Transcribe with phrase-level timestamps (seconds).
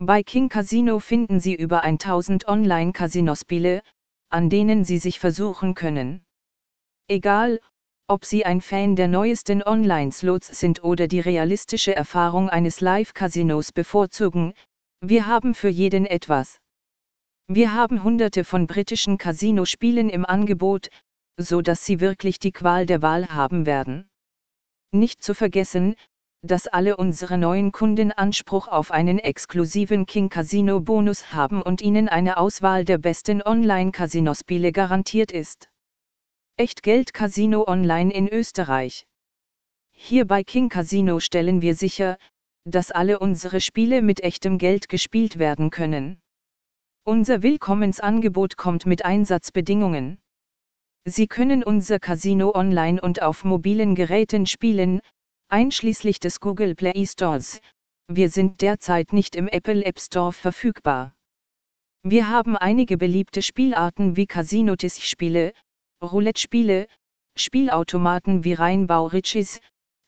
[0.00, 3.82] Bei King Casino finden Sie über 1000 Online-Casinospiele,
[4.28, 6.24] an denen Sie sich versuchen können.
[7.08, 7.58] Egal,
[8.06, 14.54] ob Sie ein Fan der neuesten Online-Slots sind oder die realistische Erfahrung eines Live-Casinos bevorzugen,
[15.00, 16.60] wir haben für jeden etwas.
[17.48, 20.90] Wir haben hunderte von britischen Casino-Spielen im Angebot,
[21.36, 24.08] so dass Sie wirklich die Qual der Wahl haben werden.
[24.92, 25.96] Nicht zu vergessen,
[26.42, 32.08] dass alle unsere neuen Kunden Anspruch auf einen exklusiven King Casino Bonus haben und ihnen
[32.08, 35.68] eine Auswahl der besten Online-Casino-Spiele garantiert ist.
[36.56, 39.06] Echtgeld Casino Online in Österreich.
[39.90, 42.18] Hier bei King Casino stellen wir sicher,
[42.64, 46.20] dass alle unsere Spiele mit echtem Geld gespielt werden können.
[47.04, 50.18] Unser Willkommensangebot kommt mit Einsatzbedingungen.
[51.04, 55.00] Sie können unser Casino online und auf mobilen Geräten spielen,
[55.48, 57.60] einschließlich des Google Play Stores.
[58.06, 61.14] Wir sind derzeit nicht im Apple App Store verfügbar.
[62.02, 65.52] Wir haben einige beliebte Spielarten wie Casino-Tisch-Spiele,
[66.02, 66.86] Roulette-Spiele,
[67.36, 69.60] Spielautomaten wie Rheinbau Riches,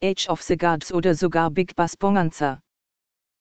[0.02, 2.62] Age of the Gods oder sogar Big Bass Bonanza.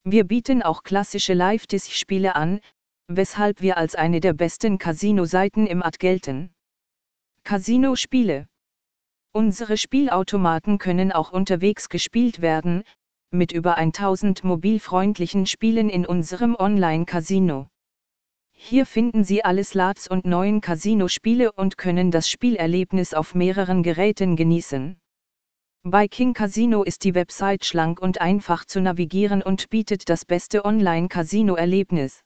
[0.04, 2.60] Wir bieten auch klassische Live-Tisch-Spiele an,
[3.08, 6.54] weshalb wir als eine der besten Casino-Seiten im Ad gelten.
[7.44, 8.49] Casino-Spiele.
[9.32, 12.84] Unsere Spielautomaten können auch unterwegs gespielt werden,
[13.30, 17.68] mit über 1000 mobilfreundlichen Spielen in unserem Online-Casino.
[18.52, 24.36] Hier finden Sie alle Slots und neuen Casino-Spiele und können das Spielerlebnis auf mehreren Geräten
[24.36, 25.00] genießen.
[25.84, 30.66] Bei King Casino ist die Website schlank und einfach zu navigieren und bietet das beste
[30.66, 32.24] Online-Casino-Erlebnis.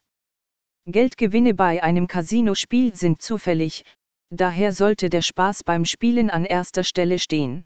[0.85, 3.83] Geldgewinne bei einem Casino-Spiel sind zufällig,
[4.29, 7.65] daher sollte der Spaß beim Spielen an erster Stelle stehen.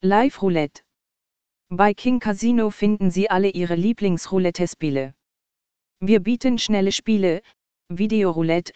[0.00, 0.82] Live Roulette.
[1.68, 5.14] Bei King Casino finden Sie alle Ihre Lieblings-Roulette-Spiele.
[6.00, 7.42] Wir bieten schnelle Spiele,
[7.88, 8.72] Videoroulette,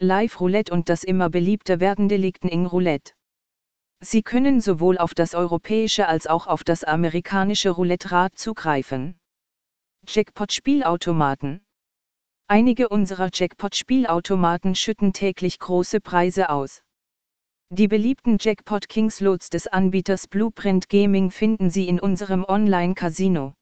[0.00, 3.12] Live Roulette und das immer beliebter werdende Lightning Roulette.
[4.00, 9.20] Sie können sowohl auf das europäische als auch auf das amerikanische Roulette-Rad zugreifen.
[10.08, 11.60] Jackpot-Spielautomaten.
[12.52, 16.82] Einige unserer Jackpot-Spielautomaten schütten täglich große Preise aus.
[17.68, 23.54] Die beliebten Jackpot Kings Lots des Anbieters Blueprint Gaming finden Sie in unserem Online-Casino.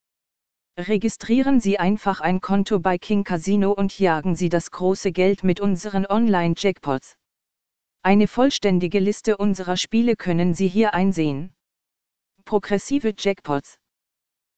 [0.78, 5.60] Registrieren Sie einfach ein Konto bei King Casino und jagen Sie das große Geld mit
[5.60, 7.18] unseren Online-Jackpots.
[8.00, 11.52] Eine vollständige Liste unserer Spiele können Sie hier einsehen.
[12.46, 13.78] Progressive Jackpots.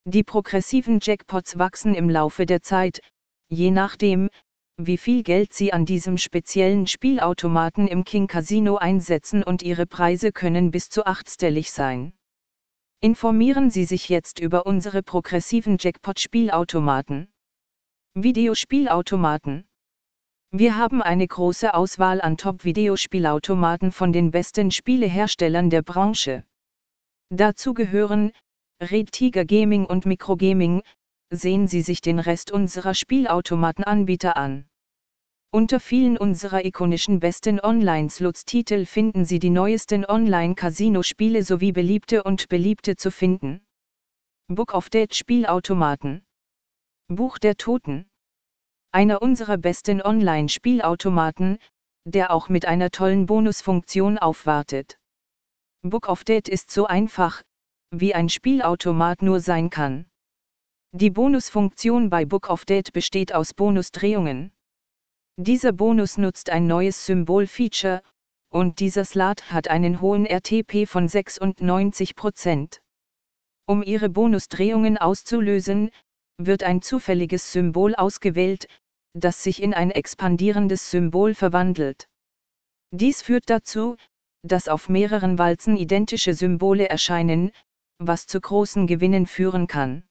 [0.05, 3.01] Die progressiven Jackpots wachsen im Laufe der Zeit,
[3.51, 4.31] je nachdem,
[4.77, 10.33] wie viel Geld Sie an diesem speziellen Spielautomaten im King Casino einsetzen und Ihre Preise
[10.33, 12.15] können bis zu achtstellig sein.
[13.01, 17.33] Informieren Sie sich jetzt über unsere progressiven Jackpot-Spielautomaten.
[18.15, 19.67] Videospielautomaten.
[20.53, 26.45] Wir haben eine große Auswahl an Top-Videospielautomaten von den besten Spieleherstellern der Branche.
[27.31, 28.33] Dazu gehören
[28.81, 30.83] Red Tiger Gaming und Microgaming,
[31.31, 34.67] sehen Sie sich den Rest unserer Spielautomatenanbieter an.
[35.53, 42.97] Unter vielen unserer ikonischen besten Online-Slots-Titel finden Sie die neuesten Online-Casino-Spiele sowie beliebte und beliebte
[42.97, 43.61] zu finden.
[44.49, 46.25] Book of Dead Spielautomaten.
[47.09, 48.09] Buch der Toten.
[48.93, 51.59] Einer unserer besten Online-Spielautomaten,
[52.05, 54.99] der auch mit einer tollen Bonusfunktion aufwartet.
[55.83, 57.43] Book of Dead ist so einfach,
[57.91, 60.10] wie ein Spielautomat nur sein kann.
[60.93, 64.51] Die Bonusfunktion bei Book of Dead besteht aus Bonusdrehungen.
[65.37, 68.03] Dieser Bonus nutzt ein neues Symbol-Feature,
[68.49, 72.81] und dieser Slot hat einen hohen RTP von 96%.
[73.69, 75.93] Um ihre Bonusdrehungen auszulösen,
[76.39, 78.67] wird ein zufälliges Symbol ausgewählt,
[79.15, 82.09] das sich in ein expandierendes Symbol verwandelt.
[82.91, 83.95] Dies führt dazu,
[84.43, 87.53] dass auf mehreren Walzen identische Symbole erscheinen,
[87.99, 90.03] was zu großen Gewinnen führen kann.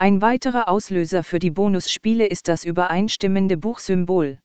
[0.00, 4.38] Ein weiterer Auslöser für die Bonusspiele ist das übereinstimmende Buchsymbol.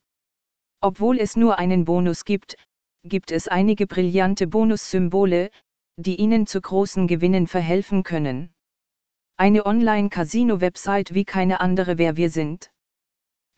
[0.80, 2.56] Obwohl es nur einen Bonus gibt,
[3.04, 5.50] gibt es einige brillante Bonussymbole,
[5.96, 8.52] die Ihnen zu großen Gewinnen verhelfen können.
[9.36, 12.72] Eine Online-Casino-Website wie keine andere wer wir sind.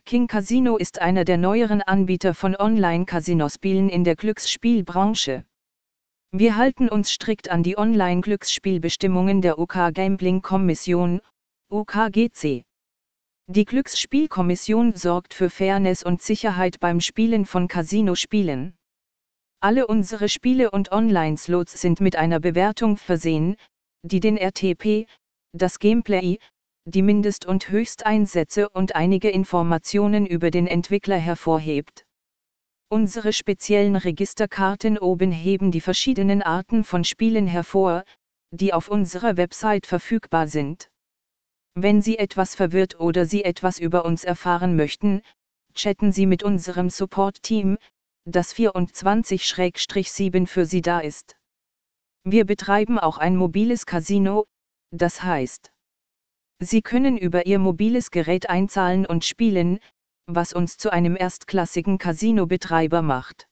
[0.04, 5.46] King Casino ist einer der neueren Anbieter von Online-Casinospielen in der Glücksspielbranche.
[6.30, 11.22] Wir halten uns strikt an die Online-Glücksspielbestimmungen der UK Gambling Kommission
[11.68, 12.62] UKGC.
[13.48, 18.76] Die Glücksspielkommission sorgt für Fairness und Sicherheit beim Spielen von Casino-Spielen.
[19.60, 23.56] Alle unsere Spiele und Online-Slots sind mit einer Bewertung versehen,
[24.04, 25.08] die den RTP,
[25.52, 26.38] das Gameplay,
[26.84, 32.06] die Mindest- und Höchsteinsätze und einige Informationen über den Entwickler hervorhebt.
[32.88, 38.04] Unsere speziellen Registerkarten oben heben die verschiedenen Arten von Spielen hervor,
[38.52, 40.90] die auf unserer Website verfügbar sind.
[41.78, 45.20] Wenn Sie etwas verwirrt oder Sie etwas über uns erfahren möchten,
[45.74, 47.76] chatten Sie mit unserem Support-Team,
[48.24, 51.36] das 24-7 für Sie da ist.
[52.24, 54.46] Wir betreiben auch ein mobiles Casino,
[54.90, 55.70] das heißt,
[56.60, 59.78] Sie können über Ihr mobiles Gerät einzahlen und spielen,
[60.24, 63.48] was uns zu einem erstklassigen Casino-Betreiber macht.